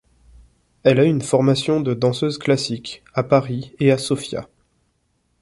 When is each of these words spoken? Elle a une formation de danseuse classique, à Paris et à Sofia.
Elle 0.81 0.99
a 0.99 1.03
une 1.03 1.21
formation 1.21 1.79
de 1.79 1.93
danseuse 1.93 2.39
classique, 2.39 3.03
à 3.13 3.21
Paris 3.21 3.73
et 3.79 3.91
à 3.91 3.99
Sofia. 3.99 4.49